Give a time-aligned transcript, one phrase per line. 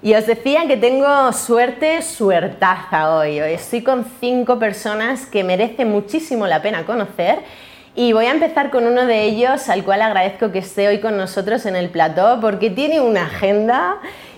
[0.00, 3.40] Y os decía que tengo suerte, suertaza hoy.
[3.40, 7.40] Hoy estoy con cinco personas que merecen muchísimo la pena conocer.
[7.96, 11.16] Y voy a empezar con uno de ellos, al cual agradezco que esté hoy con
[11.16, 13.96] nosotros en el plató, porque tiene una agenda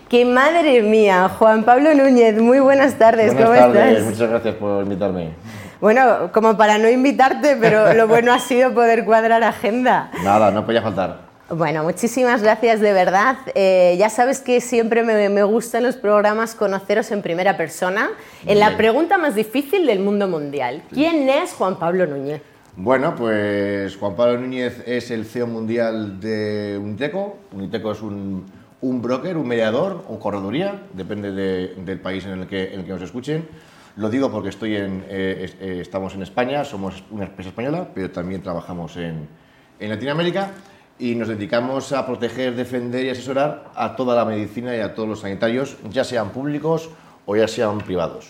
[0.08, 3.98] que, madre mía, Juan Pablo Núñez, muy buenas tardes, buenas ¿cómo tardes.
[3.98, 4.04] estás?
[4.12, 5.34] Muchas gracias por invitarme.
[5.78, 10.10] Bueno, como para no invitarte, pero lo bueno ha sido poder cuadrar agenda.
[10.24, 11.29] Nada, no podía faltar.
[11.50, 13.36] Bueno, muchísimas gracias de verdad.
[13.56, 18.10] Eh, ya sabes que siempre me, me gustan los programas conoceros en primera persona.
[18.46, 18.76] En la Bien.
[18.78, 20.82] pregunta más difícil del mundo mundial.
[20.92, 22.40] ¿Quién es Juan Pablo Núñez?
[22.76, 27.36] Bueno, pues Juan Pablo Núñez es el CEO mundial de Uniteco.
[27.52, 28.46] Uniteco es un,
[28.80, 32.86] un broker, un mediador, un correduría, depende de- del país en el, que, en el
[32.86, 33.48] que nos escuchen.
[33.96, 38.08] Lo digo porque estoy en, eh, eh, estamos en España, somos una empresa española, pero
[38.12, 39.26] también trabajamos en,
[39.80, 40.50] en Latinoamérica
[41.00, 45.08] y nos dedicamos a proteger, defender y asesorar a toda la medicina y a todos
[45.08, 46.90] los sanitarios, ya sean públicos
[47.26, 48.28] o ya sean privados.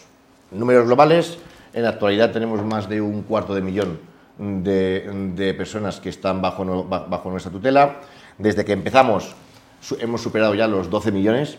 [0.53, 1.39] Números globales,
[1.75, 3.99] en la actualidad tenemos más de un cuarto de millón
[4.39, 7.97] de, de personas que están bajo, no- ba- bajo nuestra tutela.
[8.39, 9.35] Desde que empezamos
[9.99, 11.59] hemos superado ya los 12 millones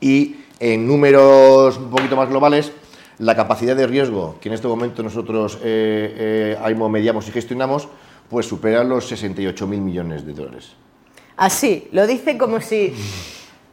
[0.00, 2.72] y en números un poquito más globales,
[3.18, 7.88] la capacidad de riesgo que en este momento nosotros eh, eh, mediamos y gestionamos,
[8.28, 10.72] pues supera los 68 mil millones de dólares.
[11.36, 12.94] Así, lo dice como si,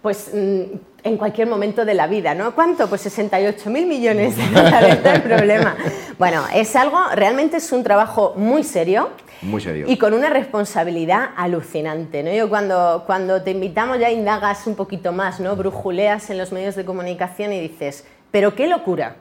[0.01, 0.61] pues, mm,
[1.03, 2.53] en cualquier momento de la vida, ¿no?
[2.55, 2.87] ¿Cuánto?
[2.87, 5.75] Pues 68 mil millones de dólares, no hay problema.
[6.17, 9.09] Bueno, es algo, realmente es un trabajo muy serio.
[9.41, 9.85] Muy serio.
[9.89, 12.31] Y con una responsabilidad alucinante, ¿no?
[12.31, 15.55] Yo cuando, cuando te invitamos ya indagas un poquito más, ¿no?
[15.55, 19.17] Brujuleas en los medios de comunicación y dices, pero qué locura.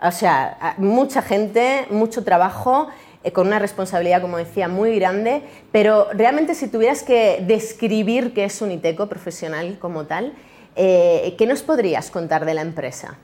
[0.00, 2.88] O sea, mucha gente, mucho trabajo,
[3.24, 8.44] eh, con una responsabilidad, como decía, muy grande, pero realmente si tuvieras que describir qué
[8.44, 10.32] es un ITECO profesional como tal,
[10.76, 13.16] eh, ¿qué nos podrías contar de la empresa?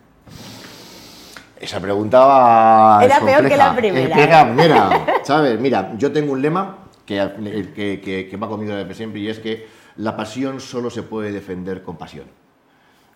[1.60, 5.58] Esa pregunta va- Era peor que la primera, Es que la primera, ¿sabes?
[5.60, 9.38] Mira, yo tengo un lema que, que, que- que va conmigo desde siempre y es
[9.38, 9.66] que
[9.96, 12.26] la pasión solo se puede defender con pasión.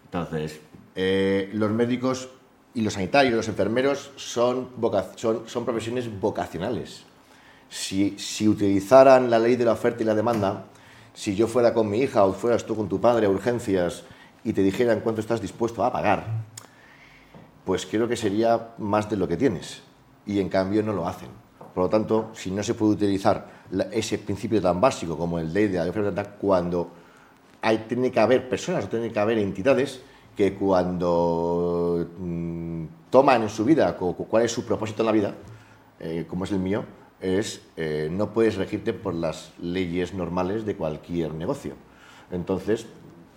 [0.04, 0.60] Entonces,
[0.94, 2.28] eh, los médicos
[2.78, 4.68] y los sanitarios, los enfermeros son,
[5.16, 7.02] son, son profesiones vocacionales.
[7.68, 10.66] Si, si utilizaran la ley de la oferta y la demanda,
[11.12, 14.04] si yo fuera con mi hija o fueras tú con tu padre a urgencias
[14.44, 16.24] y te dijeran cuánto estás dispuesto a pagar,
[17.64, 19.82] pues creo que sería más de lo que tienes.
[20.24, 21.30] Y en cambio no lo hacen.
[21.74, 25.52] Por lo tanto, si no se puede utilizar la- ese principio tan básico como el
[25.52, 26.90] ley de la oferta cuando
[27.60, 30.00] hay, tiene que haber personas o tiene que haber entidades
[30.38, 31.97] que cuando
[33.10, 35.34] toman en su vida cu- cu- cuál es su propósito en la vida,
[36.00, 36.84] eh, como es el mío,
[37.20, 41.74] es eh, no puedes regirte por las leyes normales de cualquier negocio.
[42.30, 42.86] Entonces,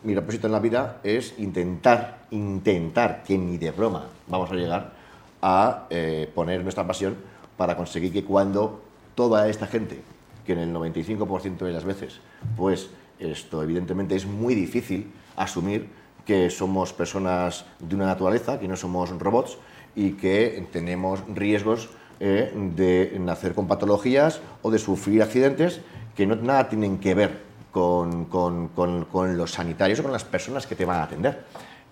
[0.03, 4.93] mi propósito en la vida es intentar, intentar que ni de broma vamos a llegar
[5.41, 7.15] a eh, poner nuestra pasión
[7.57, 8.81] para conseguir que cuando
[9.15, 10.01] toda esta gente,
[10.45, 12.19] que en el 95% de las veces,
[12.57, 12.89] pues
[13.19, 15.87] esto evidentemente es muy difícil asumir
[16.25, 19.57] que somos personas de una naturaleza, que no somos robots
[19.95, 21.89] y que tenemos riesgos
[22.19, 25.81] eh, de nacer con patologías o de sufrir accidentes
[26.15, 27.39] que no nada tienen que ver
[27.71, 31.45] con, con- con- con los sanitarios o con las personas que te van a atender.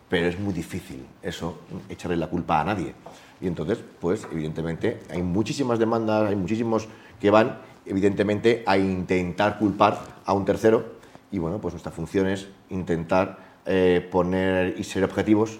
[0.09, 2.93] Pero es muy difícil eso, echarle la culpa a nadie.
[3.41, 6.87] Y entonces, pues evidentemente hay muchísimas demandas, hay muchísimos
[7.19, 10.97] que van evidentemente a intentar culpar a un tercero
[11.31, 15.59] y bueno, pues nuestra función es intentar eh, poner y ser objetivos,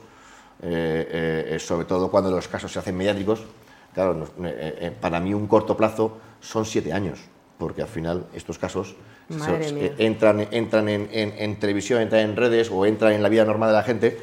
[0.63, 3.43] eh, eh, sobre todo cuando los casos se hacen mediáticos.
[3.93, 7.19] Claro, nos- eh, eh, para mí un corto plazo son siete años,
[7.59, 8.95] porque al final estos casos
[9.59, 13.45] se- entran, entran en, en- en televisión, entran en redes o entran en la vida
[13.45, 14.17] normal de la gente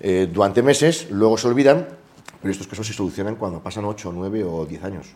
[0.00, 1.86] eh, durante meses, luego se olvidan,
[2.40, 5.06] pero estos casos se solucionan cuando pasan 8, 9 o 10 años.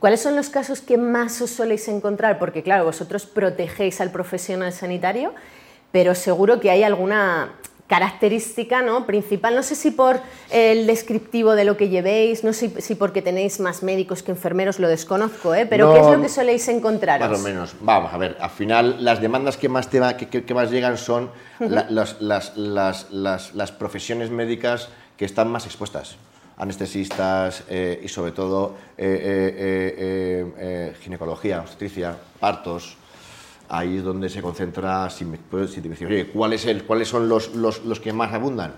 [0.00, 2.38] ¿Cuáles son los casos que más os soléis encontrar?
[2.38, 5.32] Porque claro, vosotros protegéis al profesional sanitario,
[5.94, 7.52] pero seguro que hay alguna
[7.86, 9.06] característica ¿no?
[9.06, 10.18] principal, no sé si por
[10.50, 14.80] el descriptivo de lo que llevéis, no sé si porque tenéis más médicos que enfermeros,
[14.80, 15.66] lo desconozco, ¿eh?
[15.66, 17.30] pero No, ¿qué es lo que soléis encontraros?
[17.30, 17.76] Más o menos.
[17.80, 20.68] Vamos a ver, al final las demandas que más, te va- que, que- que más
[20.72, 21.30] llegan son
[21.60, 26.16] la- las, las- las- las- las profesiones médicas que están más expuestas.
[26.56, 32.96] Anestesistas eh, y sobre todo eh, eh, eh, ginecología, obstetricia, partos.
[33.68, 36.84] Ahí es donde se concentra, si me, puedes- si te decís, oye, ¿cuál es el,
[36.84, 38.74] ¿cuáles son los, los, los que más abundan?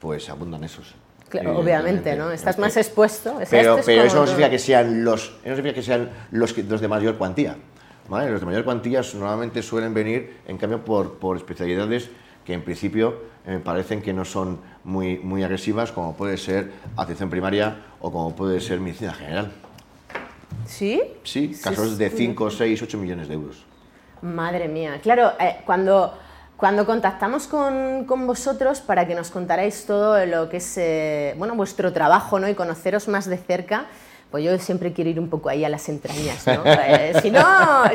[0.00, 0.94] Pues abundan esos.
[1.28, 2.30] Claro, obviamente, ¿no?
[2.30, 3.38] Estás más expuesto.
[3.50, 5.82] Pero, esto es pero como eso no significa que sean los, eso no significa que
[5.82, 7.56] sean los, que- los de mayor cuantía.
[8.08, 8.30] ¿vale?
[8.30, 12.08] Los de mayor cuantía normalmente suelen venir, en cambio, por, por especialidades
[12.44, 17.28] que en principio me parecen que no son muy, muy agresivas, como puede ser atención
[17.30, 19.50] primaria o como puede ser medicina general.
[20.66, 21.00] ¿Sí?
[21.24, 23.64] Sí, casos de 5, 6, 8 millones de euros.
[24.26, 26.18] Madre mía, claro, eh, cuando,
[26.56, 31.54] cuando contactamos con, con, vosotros para que nos contarais todo lo que es eh, bueno,
[31.54, 32.48] vuestro trabajo ¿no?
[32.48, 33.86] y conoceros más de cerca,
[34.32, 36.64] pues yo siempre quiero ir un poco ahí a las entrañas, ¿no?
[36.66, 37.44] Eh, si, no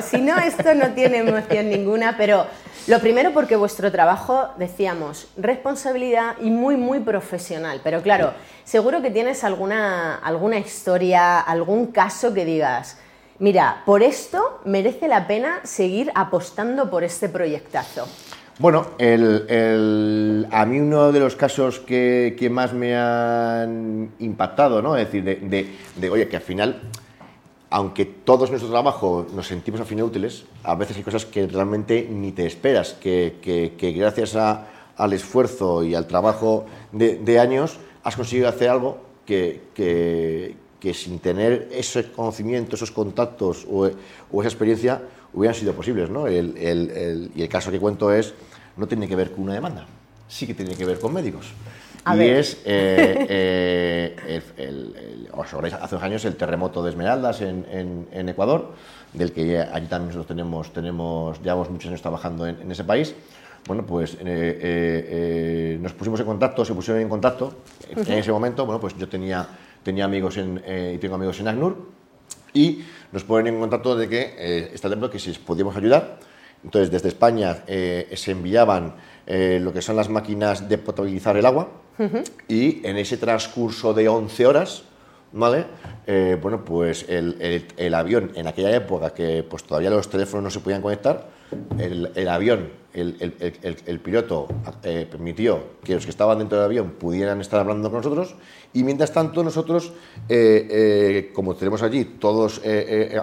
[0.01, 2.45] si no, esto no tiene emoción ninguna, pero
[2.88, 8.33] lo primero porque vuestro trabajo, decíamos, responsabilidad y muy, muy profesional, pero claro,
[8.63, 12.98] seguro que tienes alguna, alguna historia, algún caso que digas,
[13.41, 18.07] mira, por esto merece la pena seguir apostando por este proyectazo.
[18.59, 24.95] Bueno, a mí uno de los casos que, más me han impactado, ¿no?
[24.95, 26.79] Es decir, de, oye, que al final,
[27.71, 32.07] aunque todos nuestro trabajo nos sentimos al final útiles, a veces hay cosas que realmente
[32.07, 38.69] ni te esperas, que, gracias al esfuerzo y al trabajo de, años has conseguido hacer
[38.69, 40.55] algo que,
[40.94, 45.01] sin tener ese conocimiento, esos contactos o, esa experiencia
[45.33, 46.10] hubieran sido posibles.
[46.10, 46.30] ¿no?
[46.30, 48.33] y el caso que cuento es
[48.78, 49.86] no tiene que ver con una demanda,
[50.28, 51.48] sí que tiene que ver con médicos.
[52.16, 58.74] y es, eh, eh, hace unos años el terremoto de Esmeraldas en, Ecuador,
[59.13, 63.13] del que allí también nosotros tenemos, tenemos, llevamos muchos años trabajando en, ese país.
[63.68, 67.54] Bueno, pues eh, nos pusimos en contacto, se pusieron en contacto.
[67.95, 69.48] En ese momento, bueno, pues yo tenía,
[69.83, 70.62] tenía amigos en,
[70.94, 71.89] y tengo amigos en ACNUR
[72.54, 76.19] y nos ponen en contacto de que está que si podíamos ayudar.
[76.63, 78.95] Entonces, desde España eh, se enviaban
[79.25, 81.69] eh, lo que son las máquinas de potabilizar el agua
[82.48, 84.83] y en ese transcurso de 11 horas,
[85.33, 85.66] ¿vale?
[86.07, 90.60] Eh, bueno, pues el, avión, en aquella época que pues, todavía los teléfonos no se
[90.60, 91.30] podían conectar,
[91.78, 94.48] el, avión, el, piloto
[95.12, 98.36] permitió que los que estaban dentro del avión pudieran estar hablando con nosotros
[98.72, 99.92] y mientras tanto nosotros,
[101.33, 102.62] como tenemos allí todos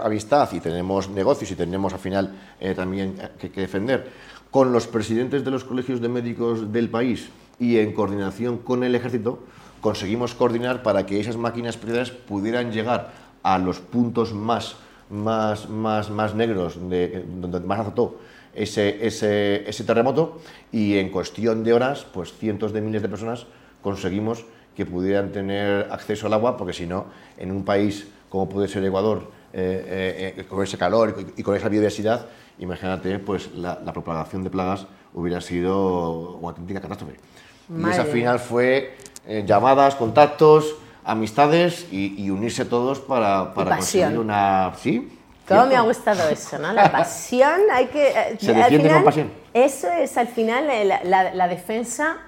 [0.02, 2.38] amistad y tenemos negocios y tenemos al final
[2.76, 4.10] también que defender,
[4.50, 8.94] con los presidentes de los colegios de médicos del país y en coordinación con el
[8.94, 9.40] ejército,
[9.80, 14.76] conseguimos coordinar para que esas máquinas privadas pudieran llegar a los puntos más,
[15.10, 18.18] más, más, más negros, de, donde más azotó
[18.54, 20.40] ese, ese, ese terremoto,
[20.72, 23.46] y en cuestión de horas, pues cientos de miles de personas
[23.82, 24.44] conseguimos
[24.76, 28.84] que pudieran tener acceso al agua, porque si no, en un país como puede ser
[28.84, 32.26] Ecuador, eh, eh, con ese calor y con esa biodiversidad,
[32.58, 37.14] imagínate, pues la, propagación de plagas hubiera sido una auténtica catástrofe.
[37.70, 40.74] Y esa final fue eh, llamadas, contactos,
[41.04, 44.72] amistades y, unirse todos para, para conseguir una...
[44.80, 45.12] ¿Sí?
[45.46, 46.72] Todo me ha gustado eso, ¿no?
[46.72, 48.36] La pasión, hay que...
[48.40, 49.30] Se defiende con pasión.
[49.54, 50.68] Eso es al final
[51.04, 52.18] la, la, defensa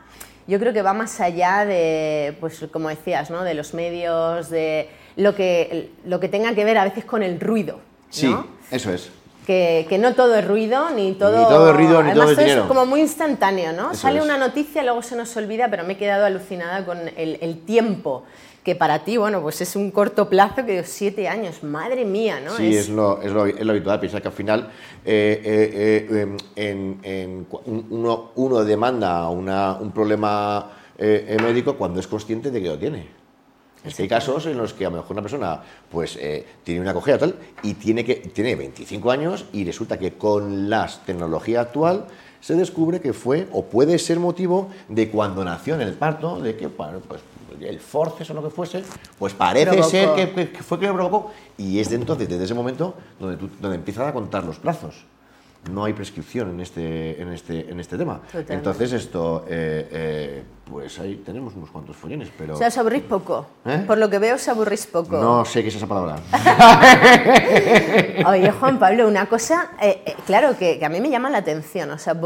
[0.47, 3.45] yo creo que va más allá de, pues como decías, ¿no?
[3.45, 7.39] de los medios, de lo que, lo que tenga que ver a veces con el
[7.39, 7.77] ruido.
[7.77, 7.83] ¿no?
[8.09, 8.37] Sí,
[8.71, 9.13] eso es
[9.47, 11.39] que, no todo es ruido, ni todo...
[11.39, 13.95] Ni todo es ruido, ni todo es, es como muy instantáneo, ¿no?
[13.95, 18.25] Sale una noticia, luego se nos olvida, pero me he quedado alucinada con el, tiempo
[18.65, 22.41] que para ti, bueno, pues es un corto plazo que de siete años, madre mía,
[22.45, 22.57] ¿no?
[22.57, 24.71] Sí, es, lo, es, lo, es lo, habitual, piensa que al final
[25.05, 26.27] eh, eh,
[26.57, 27.47] eh, en,
[27.91, 33.20] uno, uno, demanda una, un problema médico cuando es consciente de que lo tiene.
[33.85, 36.81] Es que hay casos en los que a lo mejor una persona pues, eh, tiene
[36.81, 41.63] una cojera tal y tiene, que, tiene 25 años y resulta que con la tecnología
[41.63, 42.07] actual
[42.41, 46.57] se descubre que fue o puede ser motivo de cuando nació en el parto, de
[46.57, 47.23] que pues,
[47.61, 48.83] el forces o lo que fuese,
[49.19, 51.33] pues parece ser que, fue que lo provocó.
[51.57, 55.05] Y es de entonces, desde ese momento, donde, tú, donde empiezas a contar los plazos
[55.69, 58.21] no hay prescripción en este, en este, en este tema.
[58.49, 62.55] Entonces esto, eh, eh, pues ahí tenemos unos cuantos follones, pero...
[62.55, 63.47] O sea, os aburrís poco.
[63.67, 63.85] ¿Eh?
[63.87, 65.19] Por lo que veo, os aburrís poco.
[65.19, 66.17] No sé qué es esa palabra.
[68.27, 69.71] Oye, Juan Pablo, una cosa,
[70.27, 71.91] claro, que, a mí me llama la atención.
[71.91, 72.17] O sea,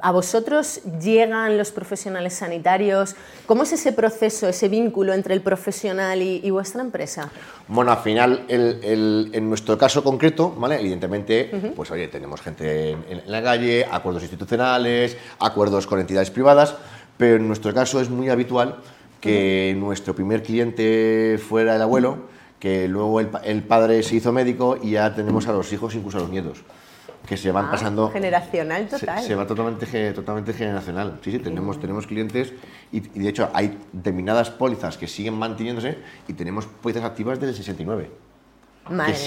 [0.00, 3.16] a vosotros llegan los profesionales sanitarios.
[3.46, 7.30] ¿Cómo es ese proceso, ese vínculo entre el profesional y, vuestra empresa?
[7.68, 10.78] Bueno, al final, en nuestro caso concreto, ¿vale?
[10.78, 16.74] Evidentemente, pues oye, tenemos gente en, la calle, acuerdos institucionales, acuerdos con entidades privadas,
[17.16, 18.76] pero en nuestro caso es muy habitual
[19.20, 22.26] que nuestro primer cliente fuera el abuelo,
[22.58, 26.20] que luego el, padre se hizo médico y ya tenemos a los hijos, incluso a
[26.22, 26.62] los nietos
[27.26, 28.10] que se van ah, pasando.
[28.10, 29.22] Generacional total.
[29.22, 31.18] Se, va totalmente, totalmente generacional.
[31.22, 32.52] Sí, sí, tenemos, tenemos clientes
[32.90, 37.56] y, de hecho hay determinadas pólizas que siguen manteniéndose y tenemos pólizas activas desde el
[37.56, 38.10] 69.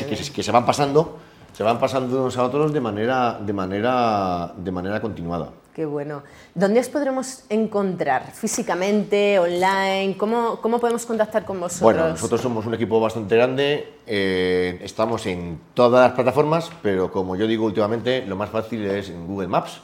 [0.09, 1.17] que, que, se van pasando
[1.55, 5.51] se van pasando unos a otros de manera, de manera, de manera continuada.
[5.73, 6.21] Qué bueno.
[6.53, 8.29] ¿Dónde os podremos encontrar?
[8.33, 10.17] ¿Físicamente, online?
[10.17, 11.81] ¿Cómo, cómo podemos contactar con vosotros?
[11.81, 17.37] Bueno, nosotros somos un equipo bastante grande, eh, estamos en todas las plataformas, pero como
[17.37, 19.79] yo digo últimamente, lo más fácil es en Google Maps.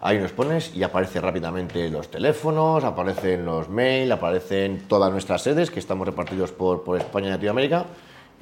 [0.00, 5.70] Ahí nos pones y aparece rápidamente los teléfonos, aparecen los mails, aparecen todas nuestras sedes
[5.70, 7.84] que estamos repartidos por, por España y Latinoamérica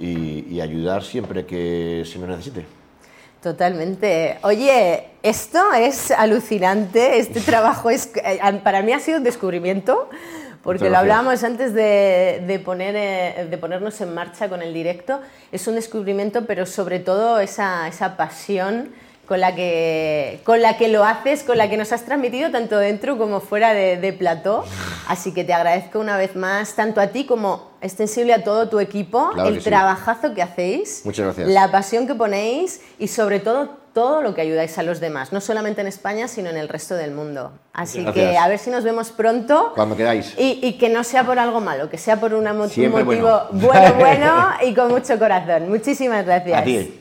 [0.00, 2.64] y, y ayudar siempre que se nos necesite.
[3.42, 4.38] Totalmente.
[4.42, 10.10] Oye, esto es alucinante, este trabajo es, eh, para mí ha sido un descubrimiento,
[10.62, 15.20] porque lo hablábamos antes de, de, poner, eh, de ponernos en marcha con el directo,
[15.52, 18.90] es un descubrimiento, pero sobre todo esa, esa pasión
[19.30, 22.76] con la, que, con la que lo haces, con la que nos has transmitido tanto
[22.78, 24.64] dentro como fuera de, de plató.
[25.06, 28.80] Así que te agradezco una vez más, tanto a ti como extensible a todo tu
[28.80, 29.70] equipo, Claro el que sí.
[29.70, 31.48] trabajazo que hacéis, Muchas gracias.
[31.48, 35.40] la pasión que ponéis y sobre todo todo lo que ayudáis a los demás, no
[35.40, 37.52] solamente en España, sino en el resto del mundo.
[37.72, 39.72] Así que a ver si nos vemos pronto.
[39.76, 40.34] Cuando queráis.
[40.38, 43.46] Y, y que no sea por algo malo, que sea por una mo- un motivo
[43.52, 45.68] bueno, bueno y con mucho corazón.
[45.68, 46.60] Muchísimas gracias.
[46.60, 46.99] A ti.